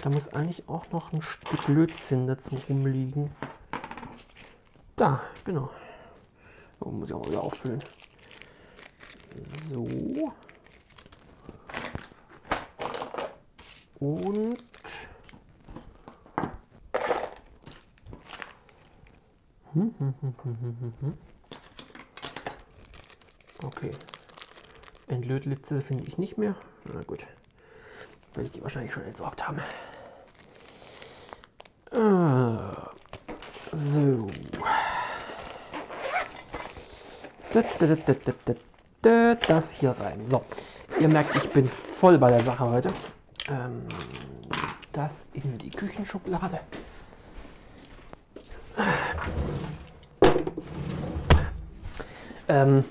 Da 0.00 0.10
muss 0.10 0.28
eigentlich 0.28 0.68
auch 0.68 0.92
noch 0.92 1.12
ein 1.12 1.22
Stück 1.22 1.66
Lötzinn 1.66 2.28
dazu 2.28 2.56
rumliegen. 2.68 3.32
Da, 5.02 5.20
genau. 5.44 5.68
So, 6.78 6.90
muss 6.92 7.08
ich 7.08 7.14
auch 7.16 7.24
mal 7.24 7.30
wieder 7.30 7.42
auffüllen. 7.42 7.82
So. 9.68 9.84
Und 13.98 14.62
Okay. 23.60 23.90
Entlötlitze 25.08 25.82
finde 25.82 26.04
ich 26.04 26.16
nicht 26.16 26.38
mehr. 26.38 26.54
Na 26.84 27.00
gut. 27.02 27.26
Werde 28.34 28.46
ich 28.46 28.52
die 28.52 28.62
wahrscheinlich 28.62 28.92
schon 28.92 29.02
entsorgt 29.02 29.48
haben. 29.48 29.58
Ah. 31.90 32.92
So. 33.72 34.28
Das 39.02 39.70
hier 39.72 39.90
rein. 39.90 40.26
So, 40.26 40.42
ihr 40.98 41.08
merkt, 41.08 41.36
ich 41.36 41.50
bin 41.50 41.68
voll 41.68 42.16
bei 42.16 42.30
der 42.30 42.42
Sache 42.42 42.64
heute. 42.64 42.88
Ähm, 43.48 43.82
das 44.92 45.26
in 45.34 45.58
die 45.58 45.70
Küchenschublade. 45.70 46.60
Ähm, 52.48 52.84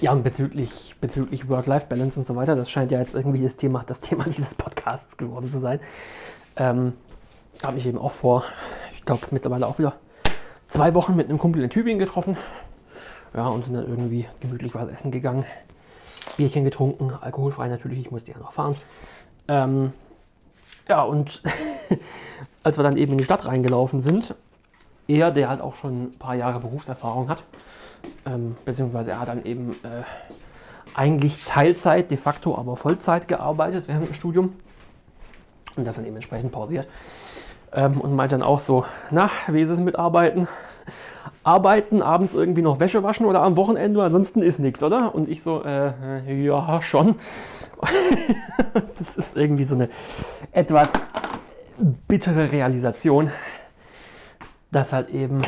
ja, 0.00 0.12
und 0.12 0.24
bezüglich, 0.24 0.94
bezüglich 1.00 1.48
Work-Life-Balance 1.48 2.18
und 2.18 2.26
so 2.26 2.36
weiter, 2.36 2.54
das 2.54 2.70
scheint 2.70 2.90
ja 2.90 2.98
jetzt 2.98 3.14
irgendwie 3.14 3.42
das 3.42 3.56
Thema, 3.56 3.84
das 3.86 4.00
Thema 4.00 4.24
dieses 4.26 4.54
Podcasts 4.54 5.16
geworden 5.16 5.50
zu 5.50 5.58
sein. 5.58 5.80
Ähm, 6.56 6.92
habe 7.62 7.74
mich 7.74 7.86
eben 7.86 7.98
auch 7.98 8.12
vor, 8.12 8.44
ich 8.92 9.04
glaube 9.04 9.26
mittlerweile 9.30 9.66
auch 9.66 9.78
wieder 9.78 9.94
zwei 10.68 10.94
Wochen 10.94 11.16
mit 11.16 11.28
einem 11.28 11.38
Kumpel 11.38 11.62
in 11.62 11.70
Tübingen 11.70 11.98
getroffen. 11.98 12.36
Ja, 13.34 13.46
und 13.46 13.64
sind 13.64 13.74
dann 13.74 13.88
irgendwie 13.88 14.26
gemütlich 14.40 14.74
was 14.74 14.88
essen 14.88 15.10
gegangen. 15.10 15.44
Bierchen 16.36 16.64
getrunken, 16.64 17.12
alkoholfrei 17.20 17.68
natürlich, 17.68 18.00
ich 18.00 18.10
musste 18.10 18.30
ja 18.30 18.38
noch 18.38 18.52
fahren. 18.52 18.76
Ähm, 19.48 19.92
ja, 20.88 21.02
und 21.02 21.42
als 22.62 22.76
wir 22.76 22.84
dann 22.84 22.96
eben 22.96 23.12
in 23.12 23.18
die 23.18 23.24
Stadt 23.24 23.44
reingelaufen 23.46 24.00
sind, 24.00 24.34
er, 25.08 25.30
der 25.30 25.48
halt 25.48 25.60
auch 25.60 25.74
schon 25.74 26.04
ein 26.04 26.18
paar 26.18 26.34
Jahre 26.34 26.60
Berufserfahrung 26.60 27.28
hat, 27.28 27.42
ähm, 28.26 28.56
beziehungsweise 28.64 29.12
er 29.12 29.20
hat 29.20 29.28
dann 29.28 29.44
eben 29.44 29.72
äh, 29.82 30.02
eigentlich 30.94 31.44
Teilzeit, 31.44 32.10
de 32.10 32.18
facto 32.18 32.56
aber 32.56 32.76
Vollzeit 32.76 33.28
gearbeitet 33.28 33.88
während 33.88 34.08
dem 34.08 34.14
Studium 34.14 34.54
und 35.76 35.86
das 35.86 35.96
dann 35.96 36.06
eben 36.06 36.16
entsprechend 36.16 36.52
pausiert. 36.52 36.88
Ähm, 37.72 38.00
und 38.00 38.14
meint 38.14 38.32
dann 38.32 38.42
auch 38.42 38.60
so, 38.60 38.84
na, 39.10 39.30
wie 39.48 39.62
ist 39.62 39.70
es 39.70 39.80
mit 39.80 39.96
Arbeiten? 39.96 40.46
Arbeiten, 41.44 42.02
abends 42.02 42.34
irgendwie 42.34 42.62
noch 42.62 42.80
Wäsche 42.80 43.02
waschen 43.02 43.26
oder 43.26 43.42
am 43.42 43.56
Wochenende, 43.56 44.02
ansonsten 44.02 44.42
ist 44.42 44.58
nichts, 44.58 44.82
oder? 44.82 45.14
Und 45.14 45.28
ich 45.28 45.42
so, 45.42 45.62
äh, 45.64 46.44
ja, 46.44 46.80
schon. 46.82 47.16
das 48.98 49.16
ist 49.16 49.36
irgendwie 49.36 49.64
so 49.64 49.74
eine 49.74 49.88
etwas 50.52 50.92
bittere 52.06 52.52
Realisation, 52.52 53.30
dass 54.70 54.92
halt 54.92 55.10
eben, 55.10 55.42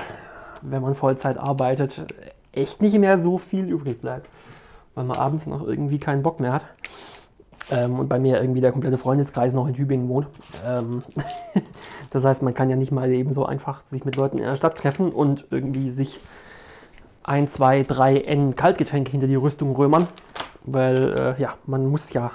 wenn 0.62 0.82
man 0.82 0.94
Vollzeit 0.94 1.38
arbeitet, 1.38 2.04
echt 2.52 2.82
nicht 2.82 2.98
mehr 2.98 3.18
so 3.18 3.38
viel 3.38 3.68
übrig 3.68 4.00
bleibt, 4.00 4.28
weil 4.94 5.04
man 5.04 5.16
abends 5.16 5.46
noch 5.46 5.66
irgendwie 5.66 5.98
keinen 5.98 6.22
Bock 6.22 6.40
mehr 6.40 6.52
hat. 6.52 6.64
Ähm, 7.70 7.98
und 7.98 8.08
bei 8.08 8.18
mir 8.18 8.40
irgendwie 8.40 8.60
der 8.60 8.72
komplette 8.72 8.98
Freundeskreis 8.98 9.54
noch 9.54 9.66
in 9.66 9.74
Tübingen 9.74 10.08
wohnt. 10.08 10.26
Ähm, 10.66 11.02
das 12.10 12.24
heißt, 12.24 12.42
man 12.42 12.54
kann 12.54 12.68
ja 12.70 12.76
nicht 12.76 12.92
mal 12.92 13.10
eben 13.12 13.32
so 13.32 13.46
einfach 13.46 13.86
sich 13.86 14.04
mit 14.04 14.16
Leuten 14.16 14.38
in 14.38 14.44
der 14.44 14.56
Stadt 14.56 14.76
treffen 14.76 15.10
und 15.10 15.46
irgendwie 15.50 15.90
sich 15.90 16.20
ein, 17.22 17.48
zwei, 17.48 17.82
drei 17.82 18.18
N 18.18 18.54
Kaltgetränke 18.54 19.10
hinter 19.10 19.26
die 19.26 19.34
Rüstung 19.34 19.74
römern, 19.74 20.06
weil 20.64 21.36
äh, 21.38 21.40
ja, 21.40 21.54
man 21.66 21.86
muss 21.86 22.12
ja, 22.12 22.30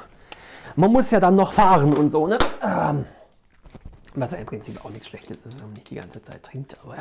man 0.76 0.92
muss 0.92 1.12
ja 1.12 1.20
dann 1.20 1.36
noch 1.36 1.54
fahren 1.54 1.94
und 1.94 2.10
so, 2.10 2.26
ne? 2.26 2.38
Ähm, 2.64 3.06
was 4.16 4.32
ja 4.32 4.40
im 4.40 4.48
Prinzip 4.48 4.84
auch 4.84 4.90
nichts 4.90 5.08
Schlechtes 5.08 5.46
ist, 5.46 5.60
wenn 5.60 5.68
man 5.68 5.74
nicht 5.74 5.92
die 5.92 5.96
ganze 5.96 6.24
Zeit 6.24 6.42
trinkt, 6.42 6.78
aber 6.84 6.96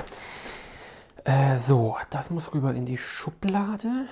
äh, 1.25 1.56
so, 1.58 1.97
das 2.11 2.30
muss 2.30 2.52
rüber 2.52 2.75
in 2.75 2.85
die 2.85 2.99
Schublade. 2.99 4.06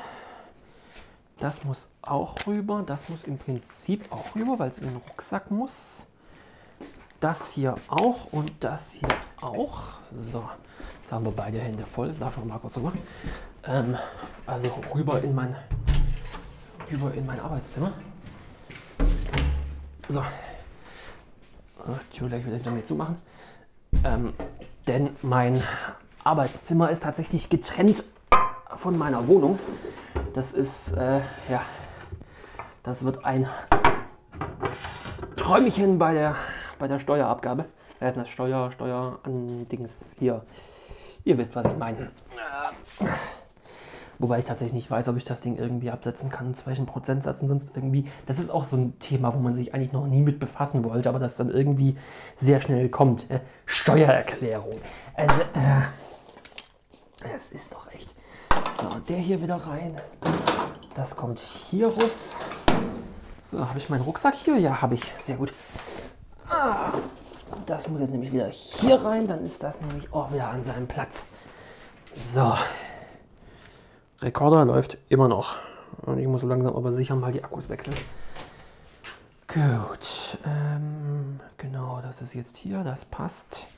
Das 1.39 1.65
muss 1.65 1.89
auch 2.03 2.35
rüber. 2.47 2.83
Das 2.87 3.09
muss 3.09 3.25
im 3.25 3.39
Prinzip 3.39 4.11
auch 4.11 4.35
rüber, 4.35 4.59
weil 4.59 4.69
es 4.69 4.79
in 4.79 4.87
den 4.87 4.97
Rucksack 4.97 5.51
muss. 5.51 6.07
Das 7.21 7.51
hier 7.51 7.75
auch 7.89 8.33
und 8.33 8.53
das 8.61 8.93
hier 8.93 9.09
auch. 9.41 9.83
So, 10.15 10.49
jetzt 11.01 11.13
haben 11.13 11.25
wir 11.25 11.33
beide 11.33 11.59
Hände 11.59 11.85
voll. 11.85 12.15
Da 12.19 12.33
schon 12.33 12.49
mal 12.49 12.59
kurz 12.59 12.77
rüber. 12.77 12.93
Ähm, 13.65 13.97
also 14.47 14.69
rüber 14.95 15.23
in 15.23 15.35
mein, 15.35 15.55
rüber 16.91 17.13
in 17.15 17.27
mein 17.27 17.41
Arbeitszimmer. 17.41 17.93
So. 20.09 20.23
Tür 22.13 22.29
gleich 22.29 22.45
wieder 22.45 22.57
hinter 22.57 22.71
mir 22.71 22.85
zumachen. 22.85 23.17
Ähm, 24.05 24.33
denn 24.87 25.11
mein 25.23 25.63
Arbeitszimmer 26.25 26.91
ist 26.91 27.03
tatsächlich 27.03 27.49
getrennt 27.49 28.05
von 28.77 28.99
meiner 28.99 29.29
Wohnung. 29.29 29.59
Das 30.37 30.53
ist, 30.53 30.93
äh, 30.93 31.21
ja, 31.49 31.63
das 32.83 33.03
wird 33.07 33.25
ein 33.25 33.49
Träumchen 35.35 35.99
bei 35.99 36.13
der, 36.13 36.37
bei 36.79 36.89
der 36.89 36.99
Steuerabgabe. 36.99 37.65
Wer 38.01 38.09
ist 38.09 38.19
das? 38.19 38.29
Steuer, 38.29 38.71
Steuer 38.71 39.19
an 39.23 39.67
Dings 39.71 40.15
hier. 40.19 40.43
Ihr 41.25 41.39
wisst, 41.39 41.57
was 41.57 41.65
ich 41.65 41.79
meine. 41.79 42.11
Wobei 44.19 44.41
ich 44.41 44.45
tatsächlich 44.45 44.75
nicht 44.75 44.91
weiß, 44.91 45.09
ob 45.09 45.17
ich 45.17 45.25
das 45.25 45.41
Ding 45.41 45.57
irgendwie 45.57 45.91
absetzen 45.91 46.29
kann, 46.29 46.55
zu 46.55 46.67
welchen 46.67 46.85
Prozentsätzen 46.85 47.49
sonst 47.49 47.73
irgendwie. 47.75 48.07
Das 48.27 48.39
ist 48.39 48.51
auch 48.51 48.65
so 48.65 48.77
ein 48.77 48.99
Thema, 48.99 49.33
wo 49.35 49.39
man 49.39 49.55
sich 49.55 49.73
eigentlich 49.73 49.95
noch 49.95 50.07
nie 50.07 50.21
mit 50.21 50.39
befassen 50.39 50.85
wollte, 50.85 51.09
aber 51.09 51.19
das 51.19 51.37
dann 51.37 51.49
irgendwie 51.49 51.97
sehr 52.35 52.61
schnell 52.61 52.91
kommt. 52.91 53.31
Äh, 53.31 53.41
Steuererklärung. 53.65 54.83
Also, 55.15 55.41
äh, 55.55 55.87
es 57.35 57.53
ist 57.53 57.73
doch 57.73 57.91
echt. 57.91 58.15
So, 58.79 58.91
der 59.09 59.17
hier 59.17 59.41
wieder 59.41 59.57
rein. 59.57 59.97
Das 60.95 61.17
kommt 61.17 61.39
hier 61.39 61.87
ruf. 61.87 62.37
So, 63.51 63.67
habe 63.67 63.79
ich 63.79 63.89
meinen 63.89 64.03
Rucksack 64.03 64.35
hier? 64.35 64.59
Ja, 64.59 64.83
habe 64.83 64.97
ich. 64.97 65.03
Sehr 65.17 65.37
gut. 65.37 65.55
Ah, 66.51 66.93
das 67.65 67.89
muss 67.89 68.03
jetzt 68.03 68.11
nämlich 68.11 68.33
wieder 68.33 68.49
hier 68.49 69.03
rein. 69.03 69.27
Dann 69.27 69.43
ist 69.47 69.63
das 69.63 69.81
nämlich 69.81 70.13
auch 70.13 70.31
wieder 70.31 70.49
an 70.49 70.63
seinem 70.63 70.87
Platz. 70.87 71.25
So. 72.15 72.55
Rekorder 74.21 74.67
läuft 74.67 74.99
immer 75.09 75.29
noch. 75.29 75.57
Und 76.03 76.19
ich 76.19 76.27
muss 76.27 76.43
so 76.43 76.47
langsam 76.47 76.77
aber 76.77 76.93
sicher 76.93 77.17
mal 77.17 77.33
die 77.33 77.43
Akkus 77.43 77.71
wechseln. 77.71 77.97
Gut. 79.49 80.37
Ähm, 80.45 81.41
genau, 81.57 82.01
das 82.03 82.21
ist 82.21 82.35
jetzt 82.35 82.59
hier. 82.59 82.85
Das 82.85 83.07
passt. 83.07 83.69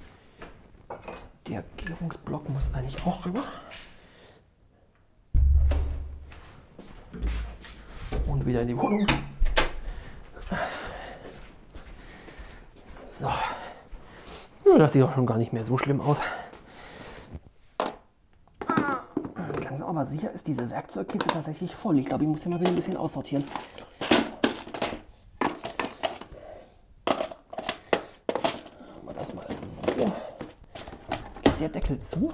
Der 1.47 1.63
Gärungsblock 1.77 2.49
muss 2.49 2.75
eigentlich 2.75 3.07
auch 3.07 3.25
rüber. 3.25 3.45
Und 8.39 8.47
wieder 8.47 8.63
in 8.63 8.69
die 8.69 8.79
Wohnung. 8.79 9.05
So. 13.05 13.27
Ja, 13.27 14.79
das 14.79 14.93
sieht 14.93 15.03
auch 15.03 15.13
schon 15.13 15.27
gar 15.27 15.39
nicht 15.39 15.53
mehr 15.53 15.65
so 15.65 15.77
schlimm 15.77 16.01
aus. 16.01 16.21
Langsam 19.65 19.89
aber 19.89 20.07
sicher 20.07 20.31
ist 20.31 20.47
diese 20.47 20.71
Werkzeugkiste 20.71 21.35
tatsächlich 21.35 21.75
voll. 21.75 21.99
Ich 21.99 22.07
glaube, 22.07 22.23
ich 22.23 22.31
muss 22.31 22.45
sie 22.45 22.49
mal 22.49 22.61
wieder 22.61 22.71
ein 22.71 22.77
bisschen 22.77 22.97
aussortieren. 22.97 23.43
Der 31.59 31.69
Deckel 31.71 31.99
zu? 31.99 32.33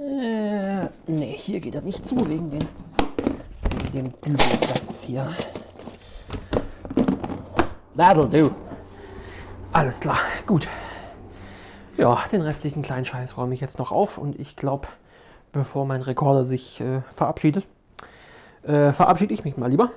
Äh, 0.00 0.86
nee, 1.06 1.36
hier 1.36 1.60
geht 1.60 1.74
er 1.74 1.82
nicht 1.82 2.06
zu, 2.06 2.26
wegen, 2.26 2.48
den, 2.48 2.64
dem 3.94 4.10
Bügelsatz 4.10 5.02
hier. 5.02 5.32
That'll 7.96 8.28
do. 8.28 8.50
Alles 9.72 10.00
klar, 10.00 10.18
gut. 10.46 10.68
Ja, 11.96 12.24
den 12.32 12.40
restlichen 12.40 12.82
kleinen 12.82 13.04
Scheiß 13.04 13.36
räume 13.36 13.54
ich 13.54 13.60
jetzt 13.60 13.78
noch 13.78 13.92
auf 13.92 14.18
und 14.18 14.38
ich 14.38 14.56
glaube, 14.56 14.88
bevor 15.52 15.86
mein 15.86 16.02
Rekorder 16.02 16.44
sich 16.44 16.80
äh, 16.80 17.02
verabschiedet, 17.14 17.66
äh, 18.64 18.92
verabschiede 18.92 19.32
ich 19.32 19.44
mich 19.44 19.56
mal 19.56 19.70
lieber. 19.70 19.90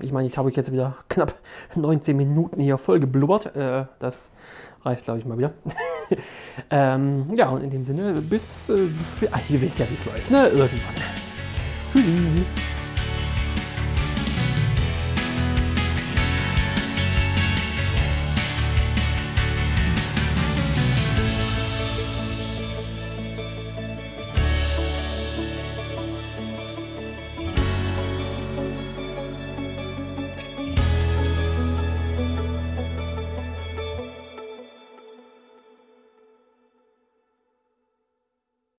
Ich 0.00 0.10
meine, 0.10 0.26
jetzt 0.26 0.36
habe 0.36 0.50
ich 0.50 0.56
jetzt 0.56 0.72
wieder 0.72 0.96
knapp 1.08 1.34
19 1.76 2.16
Minuten 2.16 2.60
hier 2.60 2.76
voll 2.76 2.98
geblubbert. 2.98 3.54
Äh, 3.54 3.86
das 4.00 4.32
reicht, 4.82 5.04
glaube 5.04 5.20
ich, 5.20 5.26
mal 5.26 5.38
wieder. 5.38 5.52
ähm, 6.70 7.32
ja, 7.36 7.50
und 7.50 7.62
in 7.62 7.70
dem 7.70 7.84
Sinne, 7.84 8.14
bis, 8.14 8.68
äh, 8.68 8.88
ihr 9.48 9.60
wisst 9.60 9.78
ja, 9.78 9.88
wie 9.88 9.94
es 9.94 10.04
läuft, 10.04 10.30
ne? 10.32 10.48
Irgendwann. 10.48 10.94
Tschüss. 11.92 12.73